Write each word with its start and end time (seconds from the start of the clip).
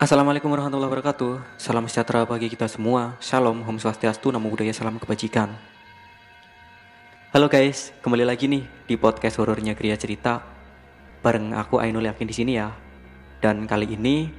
Assalamualaikum 0.00 0.48
warahmatullahi 0.48 0.96
wabarakatuh. 0.96 1.60
Salam 1.60 1.84
sejahtera 1.84 2.24
bagi 2.24 2.48
kita 2.48 2.64
semua. 2.72 3.20
Shalom, 3.20 3.60
Om 3.60 3.76
Swastiastu, 3.76 4.32
Namo 4.32 4.48
Buddhaya, 4.48 4.72
Salam 4.72 4.96
Kebajikan. 4.96 5.52
Halo 7.36 7.52
guys, 7.52 7.92
kembali 8.00 8.24
lagi 8.24 8.48
nih 8.48 8.64
di 8.88 8.96
podcast 8.96 9.36
horornya 9.36 9.76
Kriya 9.76 10.00
Cerita. 10.00 10.40
Bareng 11.20 11.52
aku 11.52 11.84
Ainul 11.84 12.08
Yakin 12.08 12.24
di 12.24 12.32
sini 12.32 12.56
ya. 12.56 12.72
Dan 13.44 13.68
kali 13.68 13.92
ini 13.92 14.32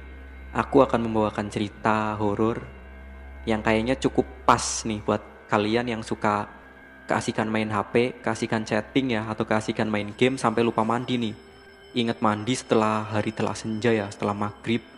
aku 0.50 0.82
akan 0.82 0.98
membawakan 1.06 1.46
cerita 1.46 2.18
horor 2.18 2.58
Yang 3.46 3.62
kayaknya 3.62 3.94
cukup 4.02 4.26
pas 4.42 4.82
nih 4.82 4.98
buat 5.06 5.22
kalian 5.46 5.94
yang 5.94 6.02
suka 6.02 6.50
keasikan 7.06 7.46
main 7.46 7.70
HP, 7.70 8.18
keasikan 8.18 8.66
chatting 8.66 9.14
ya 9.14 9.30
Atau 9.30 9.46
keasikan 9.46 9.86
main 9.86 10.10
game 10.18 10.34
sampai 10.34 10.66
lupa 10.66 10.82
mandi 10.82 11.22
nih. 11.22 11.34
Ingat 12.02 12.18
mandi 12.18 12.58
setelah 12.58 13.06
hari 13.06 13.30
telah 13.30 13.54
senja 13.54 13.94
ya, 13.94 14.10
setelah 14.10 14.34
maghrib 14.34 14.91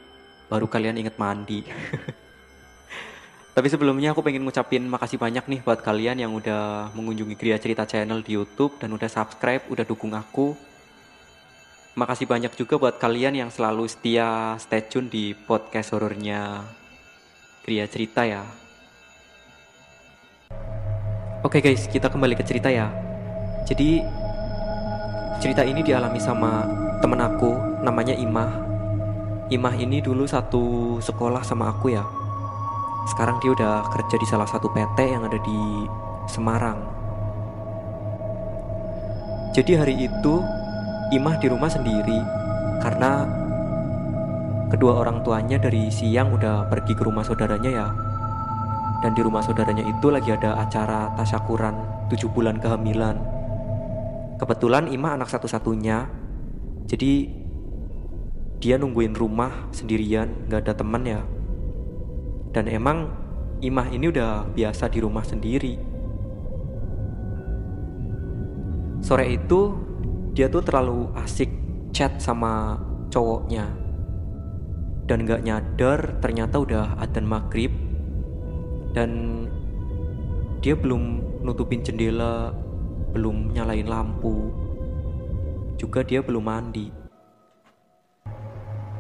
baru 0.55 0.71
kalian 0.71 1.03
inget 1.03 1.19
mandi. 1.19 1.67
Tapi 3.55 3.67
sebelumnya 3.71 4.15
aku 4.15 4.23
pengen 4.23 4.47
ngucapin 4.47 4.87
makasih 4.87 5.19
banyak 5.19 5.43
nih 5.51 5.61
buat 5.67 5.83
kalian 5.83 6.23
yang 6.23 6.30
udah 6.35 6.95
mengunjungi 6.95 7.35
Gria 7.35 7.59
Cerita 7.59 7.83
Channel 7.87 8.23
di 8.23 8.39
YouTube 8.39 8.79
dan 8.79 8.95
udah 8.95 9.11
subscribe, 9.11 9.67
udah 9.67 9.83
dukung 9.83 10.15
aku. 10.15 10.55
Makasih 11.95 12.27
banyak 12.27 12.55
juga 12.59 12.79
buat 12.79 12.99
kalian 12.99 13.35
yang 13.39 13.51
selalu 13.55 13.87
setia 13.87 14.59
stay 14.59 14.83
tune 14.83 15.07
di 15.07 15.35
podcast 15.35 15.95
horornya 15.95 16.66
Gria 17.63 17.87
Cerita 17.87 18.27
ya. 18.27 18.43
Oke 21.46 21.63
guys, 21.63 21.87
kita 21.87 22.11
kembali 22.11 22.35
ke 22.35 22.43
cerita 22.43 22.74
ya. 22.74 22.91
Jadi 23.71 24.02
cerita 25.39 25.63
ini 25.63 25.87
dialami 25.87 26.18
sama 26.18 26.66
temen 26.99 27.23
aku 27.23 27.55
namanya 27.87 28.18
Imah 28.18 28.74
Imah 29.55 29.79
ini 29.79 30.02
dulu 30.02 30.27
satu 30.27 30.99
sekolah 30.99 31.47
sama 31.47 31.71
aku 31.71 31.95
ya. 31.95 32.02
Sekarang 33.07 33.38
dia 33.38 33.55
udah 33.55 33.87
kerja 33.95 34.19
di 34.19 34.27
salah 34.27 34.51
satu 34.51 34.66
PT 34.74 34.99
yang 35.15 35.23
ada 35.23 35.38
di 35.38 35.87
Semarang. 36.27 36.83
Jadi 39.55 39.79
hari 39.79 39.95
itu 40.11 40.35
Imah 41.15 41.38
di 41.38 41.46
rumah 41.46 41.71
sendiri 41.71 42.19
karena 42.83 43.23
kedua 44.74 44.99
orang 44.99 45.23
tuanya 45.23 45.63
dari 45.63 45.87
siang 45.87 46.35
udah 46.35 46.66
pergi 46.66 46.99
ke 46.99 47.07
rumah 47.07 47.23
saudaranya 47.23 47.71
ya. 47.71 47.87
Dan 49.07 49.15
di 49.15 49.23
rumah 49.23 49.45
saudaranya 49.46 49.87
itu 49.87 50.11
lagi 50.11 50.35
ada 50.35 50.59
acara 50.59 51.15
tasyakuran 51.15 51.79
tujuh 52.11 52.27
bulan 52.35 52.59
kehamilan. 52.59 53.23
Kebetulan 54.35 54.91
Imah 54.91 55.15
anak 55.15 55.30
satu-satunya. 55.30 56.11
Jadi 56.91 57.43
dia 58.65 58.80
nungguin 58.80 59.12
rumah 59.12 59.68
sendirian 59.76 60.48
gak 60.48 60.65
ada 60.65 60.73
teman 60.73 61.04
ya. 61.04 61.20
Dan 62.48 62.65
emang 62.65 63.12
Imah 63.60 63.93
ini 63.93 64.09
udah 64.09 64.48
biasa 64.56 64.88
di 64.88 65.04
rumah 65.04 65.21
sendiri. 65.21 65.76
Sore 69.04 69.37
itu 69.37 69.76
dia 70.32 70.48
tuh 70.48 70.65
terlalu 70.65 71.12
asik 71.12 71.53
chat 71.93 72.16
sama 72.16 72.81
cowoknya. 73.12 73.69
Dan 75.04 75.28
gak 75.28 75.44
nyadar 75.44 76.25
ternyata 76.25 76.56
udah 76.56 76.97
adzan 77.04 77.28
maghrib. 77.28 77.69
Dan 78.97 79.44
dia 80.65 80.72
belum 80.72 81.21
nutupin 81.44 81.84
jendela 81.84 82.56
belum 83.12 83.53
nyalain 83.53 83.84
lampu. 83.84 84.49
Juga 85.77 86.00
dia 86.00 86.25
belum 86.25 86.49
mandi 86.49 87.03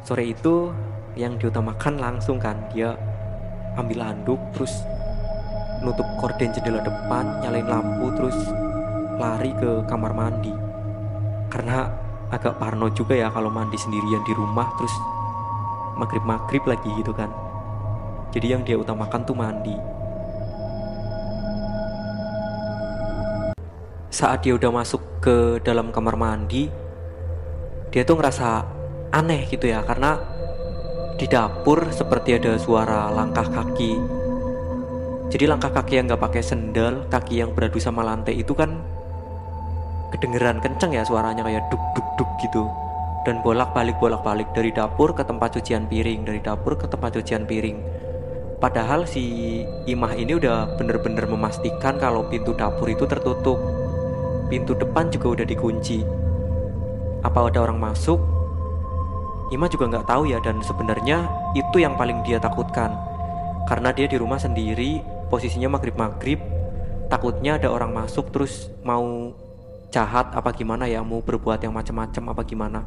sore 0.04 0.28
itu 0.28 0.68
yang 1.16 1.40
diutamakan 1.40 1.96
langsung 1.96 2.36
kan 2.36 2.60
dia 2.68 2.92
ambil 3.80 4.04
handuk 4.04 4.36
terus 4.52 4.84
nutup 5.80 6.04
korden 6.20 6.52
jendela 6.52 6.84
depan 6.84 7.40
nyalain 7.40 7.64
lampu 7.64 8.12
terus 8.12 8.36
lari 9.16 9.56
ke 9.56 9.80
kamar 9.88 10.12
mandi. 10.12 10.52
Karena 11.48 11.88
agak 12.28 12.60
parno 12.60 12.92
juga 12.92 13.16
ya 13.16 13.32
kalau 13.32 13.48
mandi 13.48 13.80
sendirian 13.80 14.20
di 14.28 14.32
rumah 14.36 14.68
terus 14.76 14.92
maghrib 15.96 16.24
maghrib 16.28 16.62
lagi 16.68 16.90
gitu 17.00 17.16
kan. 17.16 17.32
Jadi 18.28 18.46
yang 18.52 18.60
dia 18.60 18.76
utamakan 18.76 19.24
tuh 19.24 19.36
mandi. 19.38 19.76
Saat 24.12 24.44
dia 24.44 24.52
udah 24.54 24.70
masuk 24.70 25.00
ke 25.24 25.64
dalam 25.64 25.88
kamar 25.90 26.14
mandi 26.14 26.68
dia 27.88 28.02
tuh 28.02 28.18
ngerasa 28.18 28.83
aneh 29.14 29.46
gitu 29.46 29.70
ya 29.70 29.86
karena 29.86 30.18
di 31.14 31.30
dapur 31.30 31.94
seperti 31.94 32.34
ada 32.34 32.58
suara 32.58 33.06
langkah 33.14 33.46
kaki. 33.46 33.94
Jadi 35.30 35.44
langkah 35.46 35.70
kaki 35.70 36.02
yang 36.02 36.10
nggak 36.10 36.22
pakai 36.26 36.42
sendal 36.42 37.06
kaki 37.06 37.38
yang 37.38 37.54
beradu 37.54 37.78
sama 37.78 38.02
lantai 38.02 38.42
itu 38.42 38.50
kan 38.50 38.82
kedengeran 40.10 40.58
kenceng 40.58 40.98
ya 40.98 41.06
suaranya 41.06 41.46
kayak 41.46 41.70
duk 41.70 41.80
duk 41.94 42.08
duk 42.18 42.30
gitu. 42.42 42.66
Dan 43.24 43.40
bolak 43.40 43.72
balik 43.72 43.96
bolak 44.02 44.20
balik 44.26 44.50
dari 44.52 44.74
dapur 44.74 45.14
ke 45.14 45.22
tempat 45.24 45.56
cucian 45.56 45.86
piring 45.86 46.26
dari 46.26 46.42
dapur 46.42 46.74
ke 46.74 46.90
tempat 46.90 47.14
cucian 47.14 47.46
piring. 47.46 47.78
Padahal 48.58 49.06
si 49.06 49.62
imah 49.86 50.12
ini 50.18 50.36
udah 50.36 50.76
bener-bener 50.76 51.24
memastikan 51.30 51.96
kalau 51.96 52.26
pintu 52.26 52.52
dapur 52.52 52.90
itu 52.90 53.06
tertutup. 53.06 53.56
Pintu 54.50 54.76
depan 54.76 55.08
juga 55.08 55.40
udah 55.40 55.46
dikunci. 55.48 56.04
Apa 57.24 57.48
ada 57.48 57.64
orang 57.64 57.80
masuk 57.80 58.33
Ima 59.54 59.70
juga 59.70 59.86
nggak 59.86 60.10
tahu 60.10 60.26
ya 60.26 60.42
dan 60.42 60.58
sebenarnya 60.58 61.30
itu 61.54 61.78
yang 61.78 61.94
paling 61.94 62.26
dia 62.26 62.42
takutkan. 62.42 62.90
Karena 63.70 63.94
dia 63.94 64.10
di 64.10 64.18
rumah 64.18 64.42
sendiri 64.42 64.98
posisinya 65.30 65.78
maghrib 65.78 65.94
maghrib 65.94 66.42
takutnya 67.06 67.54
ada 67.54 67.70
orang 67.70 67.94
masuk 67.94 68.34
terus 68.34 68.74
mau 68.82 69.30
jahat 69.94 70.34
apa 70.34 70.50
gimana 70.50 70.90
ya 70.90 71.06
mau 71.06 71.22
berbuat 71.22 71.62
yang 71.62 71.70
macam-macam 71.70 72.34
apa 72.34 72.42
gimana. 72.42 72.80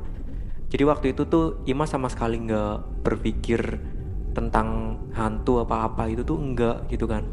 Jadi 0.67 0.83
waktu 0.83 1.15
itu 1.15 1.23
tuh 1.23 1.63
Ima 1.63 1.87
sama 1.87 2.11
sekali 2.11 2.35
nggak 2.43 2.99
berpikir 3.07 3.79
tentang 4.35 4.99
hantu 5.15 5.63
apa-apa 5.63 6.11
itu 6.11 6.27
tuh 6.27 6.35
enggak 6.35 6.83
gitu 6.91 7.07
kan. 7.07 7.23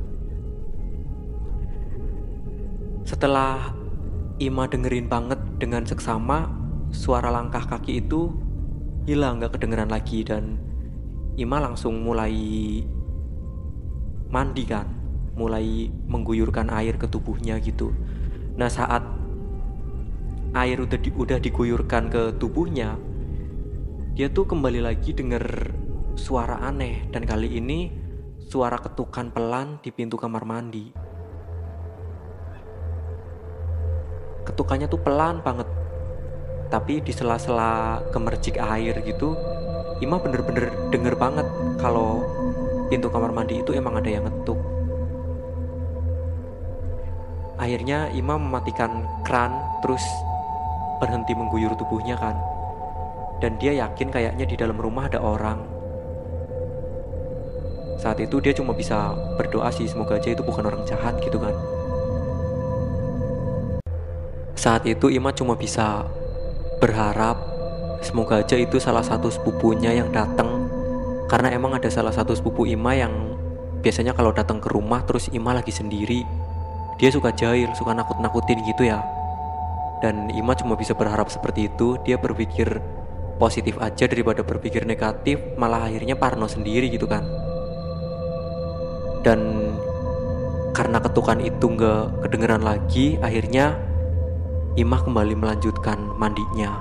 Setelah 3.02 3.74
Ima 4.38 4.70
dengerin 4.70 5.10
banget 5.10 5.42
dengan 5.58 5.82
seksama 5.82 6.54
suara 6.94 7.34
langkah 7.34 7.66
kaki 7.66 7.98
itu 8.06 8.43
hilang 9.04 9.44
gak 9.44 9.60
kedengeran 9.60 9.92
lagi 9.92 10.24
dan 10.24 10.56
Ima 11.34 11.58
langsung 11.58 11.98
mulai 12.00 12.32
mandi 14.30 14.64
kan 14.64 14.86
mulai 15.34 15.90
mengguyurkan 16.06 16.70
air 16.70 16.94
ke 16.94 17.10
tubuhnya 17.10 17.58
gitu. 17.58 17.90
Nah 18.54 18.70
saat 18.70 19.02
air 20.54 20.78
udah 20.78 20.94
di, 20.94 21.10
udah 21.10 21.42
diguyurkan 21.42 22.06
ke 22.06 22.22
tubuhnya 22.38 22.94
dia 24.14 24.30
tuh 24.30 24.46
kembali 24.46 24.78
lagi 24.78 25.10
denger 25.10 25.74
suara 26.14 26.62
aneh 26.62 27.10
dan 27.10 27.26
kali 27.26 27.58
ini 27.58 27.90
suara 28.46 28.78
ketukan 28.78 29.34
pelan 29.34 29.82
di 29.82 29.90
pintu 29.90 30.14
kamar 30.14 30.46
mandi. 30.46 30.94
Ketukannya 34.46 34.86
tuh 34.86 35.02
pelan 35.02 35.42
banget 35.42 35.66
tapi 36.74 36.98
di 36.98 37.14
sela-sela 37.14 38.02
gemercik 38.10 38.58
air 38.58 38.98
gitu 39.06 39.38
Ima 40.02 40.18
bener-bener 40.18 40.74
denger 40.90 41.14
banget 41.14 41.46
kalau 41.78 42.26
pintu 42.90 43.06
kamar 43.06 43.30
mandi 43.30 43.62
itu 43.62 43.70
emang 43.70 43.94
ada 43.94 44.10
yang 44.10 44.26
ngetuk. 44.26 44.58
Akhirnya 47.62 48.10
Ima 48.10 48.34
mematikan 48.34 49.06
kran 49.22 49.54
terus 49.86 50.02
berhenti 50.98 51.38
mengguyur 51.38 51.78
tubuhnya 51.78 52.18
kan. 52.18 52.34
Dan 53.38 53.54
dia 53.62 53.70
yakin 53.86 54.10
kayaknya 54.10 54.42
di 54.42 54.58
dalam 54.58 54.74
rumah 54.74 55.06
ada 55.06 55.22
orang. 55.22 55.62
Saat 58.02 58.18
itu 58.18 58.42
dia 58.42 58.50
cuma 58.50 58.74
bisa 58.74 59.14
berdoa 59.38 59.70
sih 59.70 59.86
semoga 59.86 60.18
aja 60.18 60.34
itu 60.34 60.42
bukan 60.42 60.66
orang 60.66 60.82
jahat 60.82 61.22
gitu 61.22 61.38
kan. 61.38 61.54
Saat 64.58 64.90
itu 64.90 65.06
Ima 65.06 65.30
cuma 65.30 65.54
bisa 65.54 66.02
berharap 66.84 67.40
semoga 68.04 68.44
aja 68.44 68.60
itu 68.60 68.76
salah 68.76 69.00
satu 69.00 69.32
sepupunya 69.32 69.96
yang 69.96 70.12
datang 70.12 70.68
karena 71.32 71.48
emang 71.56 71.72
ada 71.72 71.88
salah 71.88 72.12
satu 72.12 72.36
sepupu 72.36 72.68
Ima 72.68 72.92
yang 72.92 73.40
biasanya 73.80 74.12
kalau 74.12 74.36
datang 74.36 74.60
ke 74.60 74.68
rumah 74.68 75.00
terus 75.08 75.32
Ima 75.32 75.56
lagi 75.56 75.72
sendiri 75.72 76.28
dia 77.00 77.10
suka 77.10 77.34
jahil 77.34 77.72
suka 77.74 77.90
nakut-nakutin 77.96 78.62
gitu 78.64 78.86
ya. 78.86 79.02
Dan 80.02 80.30
Ima 80.30 80.54
cuma 80.54 80.76
bisa 80.78 80.94
berharap 80.94 81.32
seperti 81.32 81.72
itu 81.72 81.98
dia 82.06 82.20
berpikir 82.20 82.78
positif 83.40 83.80
aja 83.82 84.06
daripada 84.06 84.46
berpikir 84.46 84.86
negatif 84.86 85.42
malah 85.58 85.90
akhirnya 85.90 86.14
Parno 86.14 86.46
sendiri 86.46 86.86
gitu 86.92 87.08
kan. 87.08 87.24
Dan 89.24 89.72
karena 90.74 90.98
ketukan 91.00 91.40
itu 91.40 91.64
nggak 91.64 92.28
kedengeran 92.28 92.62
lagi 92.62 93.16
akhirnya 93.22 93.78
Imah 94.74 95.06
kembali 95.06 95.38
melanjutkan 95.38 96.18
mandinya. 96.18 96.74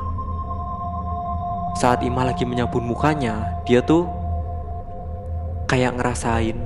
Saat 1.78 2.01
Imah 2.01 2.25
lagi 2.25 2.42
menyabun 2.42 2.81
mukanya, 2.90 3.62
dia 3.69 3.86
tuh 3.86 4.10
kayak 5.69 6.01
ngerasain 6.01 6.57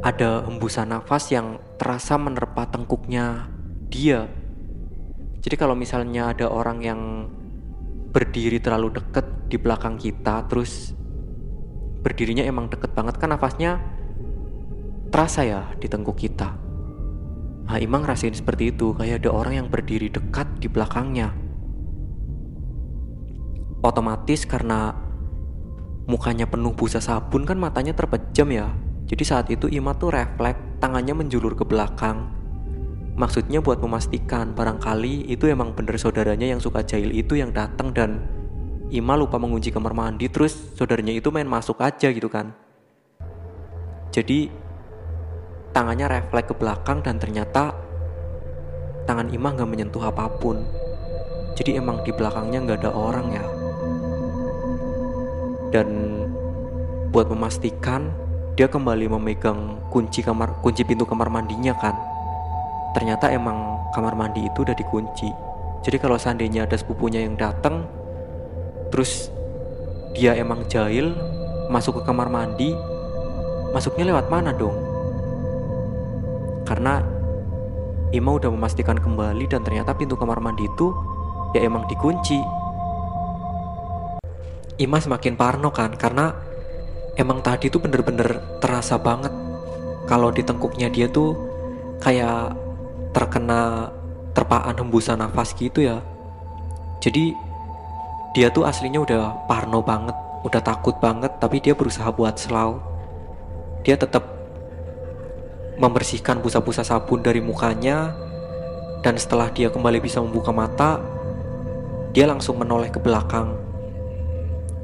ada 0.00 0.40
hembusan 0.48 0.88
nafas 0.88 1.28
yang 1.28 1.60
terasa 1.76 2.16
menerpa 2.16 2.64
tengkuknya 2.64 3.52
dia. 3.92 4.24
Jadi 5.44 5.52
kalau 5.60 5.76
misalnya 5.76 6.32
ada 6.32 6.48
orang 6.48 6.80
yang 6.80 7.00
berdiri 8.08 8.56
terlalu 8.56 8.96
deket 8.96 9.52
di 9.52 9.60
belakang 9.60 10.00
kita, 10.00 10.48
terus 10.48 10.96
berdirinya 12.00 12.40
emang 12.48 12.72
deket 12.72 12.96
banget 12.96 13.20
kan 13.20 13.36
nafasnya 13.36 13.84
terasa 15.12 15.44
ya 15.44 15.76
di 15.76 15.92
tengkuk 15.92 16.16
kita. 16.16 16.65
Imang 17.74 18.06
ngerasain 18.06 18.32
seperti 18.32 18.70
itu, 18.70 18.94
kayak 18.94 19.26
ada 19.26 19.30
orang 19.34 19.54
yang 19.64 19.68
berdiri 19.68 20.06
dekat 20.06 20.46
di 20.62 20.70
belakangnya. 20.70 21.34
Otomatis 23.82 24.46
karena 24.46 24.94
mukanya 26.06 26.46
penuh 26.46 26.72
busa 26.72 27.02
sabun 27.02 27.42
kan 27.42 27.58
matanya 27.58 27.92
terpejam 27.92 28.48
ya. 28.54 28.66
Jadi 29.06 29.22
saat 29.26 29.46
itu 29.50 29.66
Ima 29.70 29.94
tuh 29.98 30.14
refleks, 30.14 30.82
tangannya 30.82 31.14
menjulur 31.14 31.54
ke 31.54 31.62
belakang. 31.62 32.32
Maksudnya 33.16 33.62
buat 33.62 33.78
memastikan 33.78 34.52
barangkali 34.52 35.30
itu 35.30 35.48
emang 35.48 35.72
bener 35.72 35.96
saudaranya 35.96 36.52
yang 36.52 36.60
suka 36.60 36.84
jahil 36.84 37.14
itu 37.14 37.38
yang 37.38 37.54
datang 37.54 37.94
dan 37.94 38.26
Ima 38.86 39.18
lupa 39.18 39.34
mengunci 39.38 39.74
kamar 39.74 39.98
mandi 39.98 40.30
terus 40.30 40.54
saudaranya 40.78 41.10
itu 41.10 41.34
main 41.34 41.46
masuk 41.46 41.82
aja 41.82 42.06
gitu 42.10 42.30
kan. 42.30 42.54
Jadi 44.14 44.65
tangannya 45.76 46.08
refleks 46.08 46.48
ke 46.48 46.54
belakang 46.56 47.04
dan 47.04 47.20
ternyata 47.20 47.76
tangan 49.04 49.28
Ima 49.28 49.52
nggak 49.52 49.68
menyentuh 49.68 50.08
apa 50.08 50.24
pun. 50.40 50.64
Jadi 51.52 51.76
emang 51.76 52.00
di 52.00 52.16
belakangnya 52.16 52.64
nggak 52.64 52.80
ada 52.80 52.92
orang 52.96 53.26
ya. 53.28 53.44
Dan 55.76 55.88
buat 57.12 57.28
memastikan 57.28 58.08
dia 58.56 58.72
kembali 58.72 59.04
memegang 59.20 59.84
kunci 59.92 60.24
kamar 60.24 60.64
kunci 60.64 60.80
pintu 60.80 61.04
kamar 61.04 61.28
mandinya 61.28 61.76
kan. 61.76 61.92
Ternyata 62.96 63.28
emang 63.28 63.76
kamar 63.92 64.16
mandi 64.16 64.48
itu 64.48 64.64
udah 64.64 64.72
dikunci. 64.72 65.28
Jadi 65.84 65.96
kalau 66.00 66.16
seandainya 66.16 66.64
ada 66.64 66.80
sepupunya 66.80 67.20
yang 67.20 67.36
datang 67.36 67.84
terus 68.88 69.28
dia 70.16 70.32
emang 70.40 70.64
jahil 70.72 71.12
masuk 71.68 72.00
ke 72.00 72.02
kamar 72.08 72.32
mandi 72.32 72.72
masuknya 73.76 74.08
lewat 74.08 74.32
mana 74.32 74.56
dong 74.56 74.85
karena 76.66 77.00
Ima 78.14 78.38
udah 78.38 78.50
memastikan 78.54 78.98
kembali 78.98 79.50
dan 79.50 79.66
ternyata 79.66 79.90
pintu 79.94 80.14
kamar 80.14 80.38
mandi 80.38 80.62
itu 80.62 80.94
ya 81.54 81.66
emang 81.66 81.90
dikunci. 81.90 82.38
Ima 84.78 85.02
semakin 85.02 85.34
parno 85.34 85.74
kan 85.74 85.96
karena 85.98 86.30
emang 87.18 87.42
tadi 87.42 87.66
tuh 87.66 87.82
bener-bener 87.82 88.60
terasa 88.62 88.94
banget 89.00 89.34
kalau 90.06 90.30
di 90.30 90.46
tengkuknya 90.46 90.86
dia 90.86 91.10
tuh 91.10 91.34
kayak 91.98 92.54
terkena 93.10 93.90
terpaan 94.36 94.78
hembusan 94.78 95.18
nafas 95.18 95.56
gitu 95.58 95.82
ya. 95.82 95.98
Jadi 97.02 97.34
dia 98.36 98.52
tuh 98.52 98.68
aslinya 98.68 99.00
udah 99.00 99.48
parno 99.48 99.80
banget 99.80 100.12
udah 100.44 100.60
takut 100.60 100.92
banget 101.00 101.40
tapi 101.40 101.64
dia 101.64 101.72
berusaha 101.72 102.12
buat 102.12 102.36
slow 102.36 102.78
dia 103.80 103.96
tetap 103.96 104.35
membersihkan 105.76 106.40
busa-busa 106.40 106.82
sabun 106.84 107.20
dari 107.20 107.44
mukanya 107.44 108.16
dan 109.04 109.20
setelah 109.20 109.52
dia 109.52 109.68
kembali 109.68 110.00
bisa 110.00 110.18
membuka 110.24 110.50
mata 110.50 110.98
dia 112.16 112.24
langsung 112.24 112.56
menoleh 112.56 112.88
ke 112.88 112.96
belakang 112.96 113.66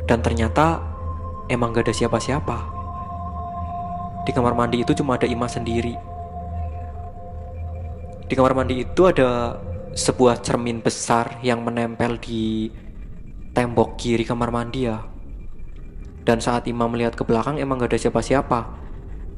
dan 0.07 0.21
ternyata 0.21 0.83
emang 1.49 1.73
gak 1.75 1.89
ada 1.89 1.95
siapa-siapa. 1.95 2.59
Di 4.23 4.31
kamar 4.31 4.55
mandi 4.55 4.83
itu 4.83 4.95
cuma 4.95 5.19
ada 5.19 5.27
Ima 5.27 5.47
sendiri. 5.51 5.95
Di 8.27 8.35
kamar 8.39 8.55
mandi 8.55 8.83
itu 8.87 9.03
ada 9.07 9.61
sebuah 9.93 10.41
cermin 10.41 10.81
besar 10.81 11.37
yang 11.45 11.61
menempel 11.67 12.17
di 12.17 12.71
tembok 13.53 14.01
kiri 14.01 14.25
kamar 14.25 14.49
mandi 14.49 14.89
ya. 14.89 15.03
Dan 16.23 16.39
saat 16.39 16.71
Ima 16.71 16.87
melihat 16.87 17.19
ke 17.19 17.27
belakang 17.27 17.59
emang 17.59 17.83
gak 17.83 17.95
ada 17.95 17.99
siapa-siapa. 17.99 18.82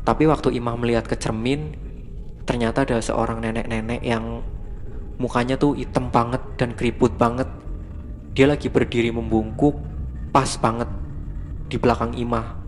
Tapi 0.05 0.29
waktu 0.29 0.53
Ima 0.53 0.77
melihat 0.77 1.09
ke 1.09 1.17
cermin, 1.17 1.73
ternyata 2.45 2.85
ada 2.85 3.01
seorang 3.01 3.41
nenek-nenek 3.41 4.05
yang 4.05 4.45
mukanya 5.17 5.57
tuh 5.57 5.73
hitam 5.73 6.13
banget 6.13 6.45
dan 6.61 6.77
keriput 6.77 7.17
banget. 7.17 7.49
Dia 8.37 8.45
lagi 8.51 8.69
berdiri 8.69 9.09
membungkuk 9.09 9.81
pas 10.29 10.61
banget 10.61 10.91
di 11.73 11.81
belakang 11.81 12.13
Ima. 12.21 12.61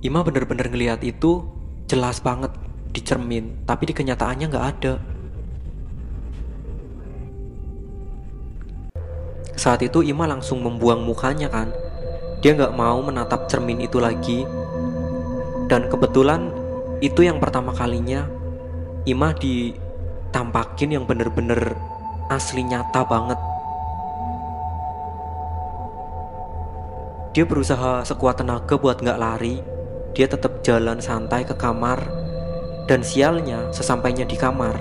Ima 0.00 0.24
bener-bener 0.24 0.72
ngeliat 0.72 1.04
itu 1.04 1.44
jelas 1.84 2.24
banget 2.24 2.56
di 2.88 3.04
cermin, 3.04 3.68
tapi 3.68 3.84
di 3.84 3.92
kenyataannya 3.92 4.46
nggak 4.48 4.66
ada. 4.78 4.94
Saat 9.60 9.84
itu 9.84 10.00
Ima 10.00 10.24
langsung 10.24 10.64
membuang 10.64 11.04
mukanya 11.04 11.52
kan. 11.52 11.68
Dia 12.40 12.56
nggak 12.56 12.72
mau 12.72 13.04
menatap 13.04 13.44
cermin 13.44 13.84
itu 13.84 14.00
lagi. 14.00 14.48
Dan 15.70 15.86
kebetulan 15.86 16.50
itu 16.98 17.22
yang 17.22 17.38
pertama 17.38 17.70
kalinya 17.70 18.26
Ima 19.06 19.30
ditampakin 19.32 20.98
yang 20.98 21.06
bener-bener 21.06 21.78
asli 22.28 22.66
nyata 22.66 23.06
banget 23.06 23.38
Dia 27.30 27.46
berusaha 27.46 28.02
sekuat 28.02 28.42
tenaga 28.42 28.74
buat 28.74 28.98
nggak 28.98 29.20
lari. 29.22 29.62
Dia 30.18 30.26
tetap 30.26 30.66
jalan 30.66 30.98
santai 30.98 31.46
ke 31.46 31.54
kamar. 31.54 32.02
Dan 32.90 33.06
sialnya, 33.06 33.70
sesampainya 33.70 34.26
di 34.26 34.34
kamar, 34.34 34.74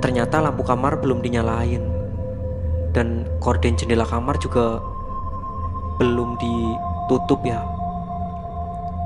ternyata 0.00 0.40
lampu 0.40 0.64
kamar 0.64 0.96
belum 1.04 1.20
dinyalain. 1.20 1.84
Dan 2.96 3.28
korden 3.36 3.76
jendela 3.76 4.08
kamar 4.08 4.40
juga 4.40 4.80
belum 6.00 6.40
ditutup 6.40 7.44
ya. 7.44 7.60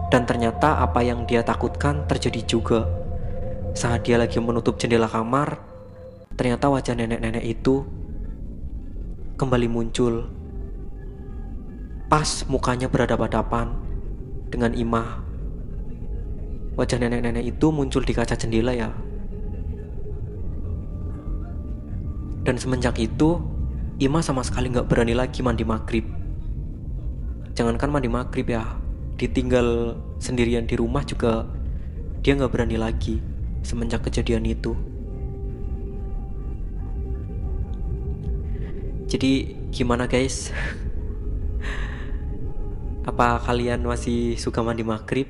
Dan 0.09 0.25
ternyata 0.25 0.81
apa 0.81 1.05
yang 1.05 1.29
dia 1.29 1.45
takutkan 1.45 2.09
terjadi 2.09 2.41
juga. 2.49 2.81
Saat 3.77 4.09
dia 4.09 4.17
lagi 4.17 4.41
menutup 4.41 4.81
jendela 4.81 5.07
kamar, 5.07 5.61
ternyata 6.35 6.73
wajah 6.73 6.97
nenek-nenek 6.97 7.45
itu 7.45 7.85
kembali 9.39 9.69
muncul 9.71 10.39
Pas 12.09 12.25
mukanya 12.49 12.89
berhadapan-hadapan 12.89 13.69
dengan 14.49 14.73
Imah. 14.73 15.21
Wajah 16.81 17.05
nenek-nenek 17.05 17.53
itu 17.53 17.69
muncul 17.69 18.01
di 18.01 18.17
kaca 18.17 18.33
jendela 18.33 18.73
ya. 18.73 18.89
Dan 22.49 22.57
semenjak 22.57 22.97
itu, 22.97 23.45
Imah 24.01 24.25
sama 24.25 24.41
sekali 24.41 24.73
nggak 24.73 24.89
berani 24.89 25.13
lagi 25.13 25.45
mandi 25.45 25.69
maghrib. 25.69 26.09
Jangankan 27.53 27.93
mandi 27.93 28.09
maghrib 28.09 28.49
ya, 28.49 28.65
ditinggal 29.19 29.99
sendirian 30.23 30.65
di 30.65 30.79
rumah 30.79 31.03
juga 31.03 31.51
dia 32.23 32.39
nggak 32.39 32.53
berani 32.55 32.79
lagi 32.79 33.19
semenjak 33.67 34.07
kejadian 34.07 34.47
itu. 34.47 34.79
Jadi 39.11 39.59
gimana 39.75 40.07
guys? 40.07 40.53
Apa 43.11 43.43
kalian 43.43 43.83
masih 43.83 44.39
suka 44.39 44.63
mandi 44.63 44.85
maghrib? 44.85 45.27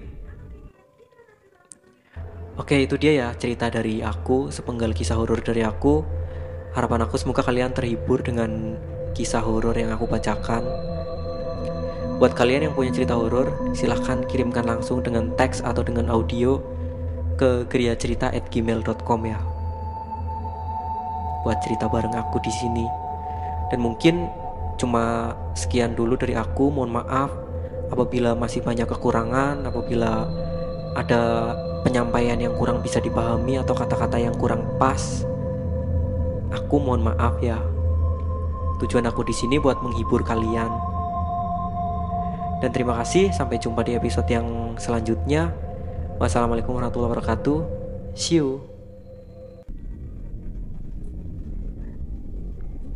Oke 2.58 2.84
itu 2.84 2.98
dia 2.98 3.14
ya 3.14 3.28
cerita 3.38 3.70
dari 3.70 4.02
aku 4.02 4.50
Sepenggal 4.50 4.90
kisah 4.90 5.14
horor 5.14 5.38
dari 5.38 5.62
aku 5.62 6.02
Harapan 6.74 7.06
aku 7.06 7.14
semoga 7.14 7.46
kalian 7.46 7.70
terhibur 7.70 8.18
dengan 8.18 8.74
kisah 9.14 9.46
horor 9.46 9.78
yang 9.78 9.94
aku 9.94 10.10
bacakan 10.10 10.66
Buat 12.18 12.34
kalian 12.34 12.70
yang 12.70 12.74
punya 12.74 12.90
cerita 12.90 13.14
horor 13.14 13.50
Silahkan 13.72 14.26
kirimkan 14.26 14.66
langsung 14.66 15.02
dengan 15.02 15.30
teks 15.38 15.62
atau 15.62 15.86
dengan 15.86 16.10
audio 16.10 16.58
Ke 17.38 17.64
geriacerita@gmail.com 17.70 19.20
ya 19.26 19.38
Buat 21.46 21.58
cerita 21.62 21.86
bareng 21.86 22.14
aku 22.18 22.42
di 22.42 22.50
sini 22.50 22.86
Dan 23.70 23.80
mungkin 23.80 24.26
cuma 24.78 25.34
sekian 25.54 25.94
dulu 25.94 26.18
dari 26.18 26.34
aku 26.34 26.70
Mohon 26.74 27.02
maaf 27.02 27.30
apabila 27.88 28.36
masih 28.36 28.60
banyak 28.60 28.84
kekurangan, 28.88 29.64
apabila 29.64 30.28
ada 30.96 31.54
penyampaian 31.84 32.36
yang 32.36 32.54
kurang 32.56 32.84
bisa 32.84 33.00
dipahami 33.00 33.60
atau 33.60 33.72
kata-kata 33.72 34.20
yang 34.20 34.36
kurang 34.36 34.64
pas, 34.76 35.24
aku 36.52 36.76
mohon 36.80 37.04
maaf 37.04 37.36
ya. 37.40 37.58
Tujuan 38.78 39.08
aku 39.10 39.26
di 39.26 39.34
sini 39.34 39.58
buat 39.58 39.80
menghibur 39.82 40.22
kalian. 40.22 40.70
Dan 42.58 42.74
terima 42.74 42.98
kasih, 42.98 43.30
sampai 43.30 43.62
jumpa 43.62 43.86
di 43.86 43.94
episode 43.94 44.26
yang 44.30 44.74
selanjutnya. 44.78 45.54
Wassalamualaikum 46.18 46.74
warahmatullahi 46.74 47.14
wabarakatuh. 47.14 47.58
See 48.18 48.42
you. 48.42 48.77